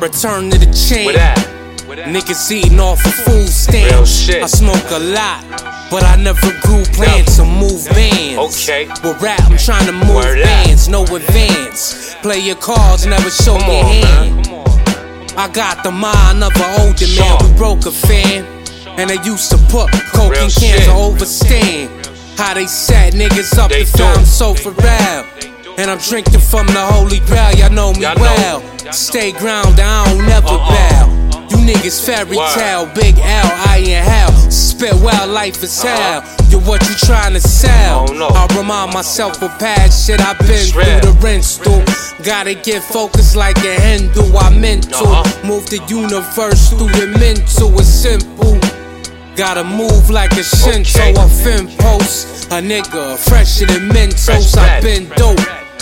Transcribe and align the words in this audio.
Return 0.00 0.48
to 0.50 0.56
the 0.56 0.64
chain. 0.72 1.12
Niggas 2.08 2.50
eating 2.50 2.80
off 2.80 3.04
of 3.04 3.12
food 3.12 3.48
stamps. 3.48 4.30
I 4.30 4.46
smoke 4.46 4.90
a 4.90 4.98
lot, 4.98 5.44
but 5.90 6.02
I 6.04 6.16
never 6.16 6.40
grew 6.62 6.84
plans 6.84 7.36
to 7.36 7.44
move 7.44 7.84
bands. 7.90 8.56
Okay. 8.56 8.88
With 9.04 9.20
rap, 9.20 9.40
I'm 9.42 9.58
trying 9.58 9.84
to 9.86 9.92
move 9.92 10.14
Word 10.14 10.42
bands, 10.42 10.88
no 10.88 11.02
advance. 11.02 12.14
Play 12.22 12.38
your 12.38 12.56
cards, 12.56 13.04
never 13.06 13.28
show 13.28 13.58
Come 13.58 13.68
your 13.68 13.84
on, 13.84 13.92
hand. 13.92 14.46
man. 14.46 15.38
I 15.38 15.48
got 15.52 15.84
the 15.84 15.92
mind 15.92 16.42
of 16.44 16.56
an 16.56 16.80
older 16.80 17.06
man. 17.20 17.52
We 17.52 17.58
broke 17.58 17.84
a 17.84 17.92
fan, 17.92 18.44
and 18.98 19.10
they 19.10 19.20
used 19.22 19.50
to 19.50 19.58
put 19.68 19.92
coke 20.16 20.32
Real 20.32 20.44
in 20.44 20.50
cans 20.50 20.86
to 20.86 20.92
overstand. 20.92 21.90
How 22.38 22.54
they 22.54 22.66
set 22.66 23.12
niggas 23.12 23.58
up 23.58 23.70
They 23.70 23.84
to 23.84 23.98
found 23.98 24.26
so 24.26 24.54
for 24.54 24.70
real. 24.70 25.24
And 25.76 25.90
I'm 25.90 25.98
drinking 25.98 26.40
from 26.40 26.66
the 26.68 26.80
holy 26.80 27.20
grail, 27.20 27.52
y'all 27.54 27.70
know 27.70 27.92
me 27.92 28.00
Y'all 28.00 28.16
know. 28.16 28.69
Stay 28.92 29.32
grounded, 29.32 29.80
I 29.80 30.04
don't 30.06 30.26
never 30.26 30.48
Uh-uh. 30.48 30.68
bow. 30.68 31.46
You 31.50 31.56
niggas 31.58 32.04
fairy 32.04 32.36
tale, 32.54 32.86
big 32.94 33.18
L, 33.18 33.50
I 33.68 33.78
in 33.78 34.02
hell. 34.04 34.32
Spit 34.50 34.94
wild 35.02 35.30
life 35.30 35.62
is 35.62 35.82
hell. 35.82 36.22
You 36.48 36.58
what 36.60 36.80
you 36.88 36.94
trying 36.96 37.34
to 37.34 37.40
sell? 37.40 38.04
Uh-huh. 38.10 38.46
I 38.48 38.56
remind 38.56 38.92
myself 38.94 39.42
of 39.42 39.50
past 39.58 40.06
shit 40.06 40.20
I've 40.20 40.38
been 40.38 40.66
through 40.66 41.00
the 41.12 41.16
rinse 41.20 41.58
through. 41.58 41.84
Gotta 42.24 42.54
get 42.54 42.82
focused 42.82 43.36
like 43.36 43.58
a 43.58 43.74
Hindu, 43.80 44.34
I 44.36 44.50
meant 44.50 44.84
to. 44.90 44.96
Uh-huh. 45.04 45.46
Move 45.46 45.66
the 45.70 45.80
universe 45.88 46.70
through 46.70 46.88
the 46.88 47.06
mental, 47.18 47.78
it's 47.78 47.88
simple. 47.88 48.58
Gotta 49.36 49.64
move 49.64 50.10
like 50.10 50.32
a 50.32 50.42
Shinto, 50.42 51.00
Okay. 51.00 51.14
a 51.16 51.28
fin 51.28 51.66
post. 51.78 52.46
A 52.52 52.54
nigga 52.60 53.16
fresher 53.16 53.66
than 53.66 53.88
Mentos, 53.88 54.24
Fresh 54.26 54.56
I 54.56 54.80
bread. 54.80 54.82
been 54.82 55.08
dope. 55.16 55.38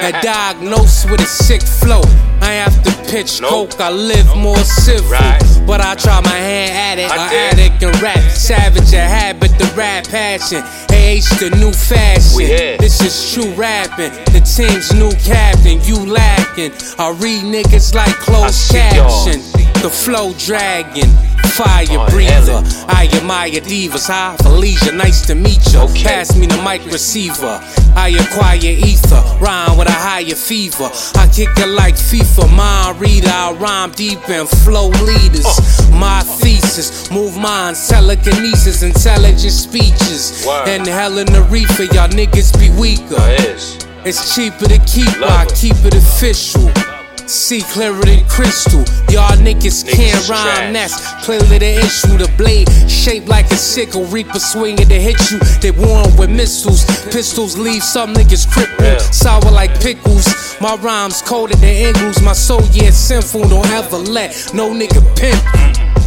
A 0.00 0.12
diagnosed 0.22 1.10
with 1.10 1.20
a 1.20 1.26
sick 1.26 1.60
flow. 1.62 2.02
I 2.42 2.52
have 2.54 2.82
to 2.82 2.90
pitch 3.10 3.40
Nope. 3.40 3.70
coke, 3.70 3.80
I 3.80 3.90
live 3.90 4.26
more 4.36 4.58
civil. 4.58 5.10
Right. 5.10 5.40
But 5.66 5.80
I 5.80 5.94
try 5.94 6.20
my 6.20 6.30
hand 6.30 6.98
at 6.98 6.98
it, 6.98 7.10
I 7.10 7.26
a 7.26 7.30
did. 7.30 7.58
addict 7.70 7.82
and 7.84 8.02
rap. 8.02 8.18
Savage 8.32 8.92
a 8.92 9.00
habit, 9.00 9.52
the 9.58 9.72
rap 9.76 10.08
passion. 10.08 10.58
AH 10.90 11.28
the 11.38 11.50
new 11.58 11.72
fashion. 11.72 12.78
This 12.80 13.00
is 13.00 13.32
true 13.32 13.52
rapping. 13.54 14.12
The 14.34 14.40
team's 14.42 14.92
new 14.92 15.12
captain, 15.22 15.80
you 15.84 15.96
lacking. 16.04 16.72
I 16.98 17.10
read 17.22 17.44
niggas 17.44 17.94
like 17.94 18.14
closed 18.16 18.70
caption. 18.72 19.40
The 19.82 19.90
flow 19.90 20.32
dragon, 20.34 21.10
fire 21.58 21.86
Oh, 21.90 22.06
breather. 22.10 22.62
I 22.88 23.08
admire 23.12 23.50
divas, 23.60 24.06
hi 24.08 24.36
Felicia, 24.42 24.92
nice 24.92 25.26
to 25.26 25.34
meet 25.34 25.62
you. 25.72 25.80
Okay. 25.80 26.04
Pass 26.04 26.36
me 26.36 26.46
the 26.46 26.60
mic 26.62 26.84
receiver. 26.86 27.58
I 27.94 28.08
acquire 28.08 28.58
ether, 28.58 29.22
rhyme 29.40 29.76
with 29.78 29.88
a 29.88 29.92
higher 29.92 30.34
fever. 30.34 30.90
I 31.14 31.28
kick 31.28 31.50
it 31.56 31.68
like 31.68 31.94
FIFA, 31.94 32.54
mind 32.54 33.00
reader. 33.00 33.28
I 33.28 33.52
rhyme 33.52 33.92
deep 33.92 34.28
and 34.28 34.48
flow 34.48 34.88
leaders. 34.88 35.46
My 35.90 36.22
thesis, 36.22 37.10
move 37.10 37.36
minds, 37.36 37.88
telekinesis, 37.88 38.82
intelligent 38.82 39.52
speeches. 39.52 40.46
And 40.66 40.86
hell 40.86 41.18
in 41.18 41.26
the 41.26 41.42
reefer, 41.42 41.84
y'all 41.84 42.08
niggas 42.08 42.58
be 42.58 42.70
weaker. 42.80 43.16
It 43.18 43.44
is. 43.44 44.34
Cheaper 44.34 44.66
to 44.66 44.78
keep, 44.80 45.08
I 45.22 45.46
keep 45.54 45.76
it 45.84 45.94
official. 45.94 46.91
See 47.26 47.62
clearer 47.62 48.02
than 48.02 48.24
crystal. 48.28 48.80
Y'all 49.10 49.36
niggas, 49.36 49.88
can't 49.88 50.28
rhyme, 50.28 50.72
trash. 50.72 50.72
that's 50.72 51.24
clearly 51.24 51.58
the 51.58 51.74
issue. 51.78 52.18
The 52.18 52.30
blade 52.36 52.68
shaped 52.90 53.28
like 53.28 53.46
a 53.50 53.56
sickle, 53.56 54.04
reaper 54.06 54.38
swinging 54.38 54.88
to 54.88 55.00
hit 55.00 55.30
you. 55.30 55.38
They 55.60 55.70
warm 55.70 56.16
with 56.16 56.30
missiles. 56.30 56.84
Pistols 57.12 57.56
leave 57.58 57.82
some 57.82 58.14
niggas 58.14 58.50
crippled. 58.50 59.00
Sour 59.14 59.50
like 59.50 59.80
pickles. 59.80 60.26
My 60.60 60.74
rhymes 60.76 61.22
colder 61.22 61.56
than 61.56 61.94
Ingles. 61.94 62.20
My 62.22 62.32
soul, 62.32 62.62
yeah, 62.72 62.90
sinful. 62.90 63.48
Don't 63.48 63.66
ever 63.70 63.98
let 63.98 64.52
no 64.54 64.70
nigga 64.70 65.00
pimp. 65.16 66.01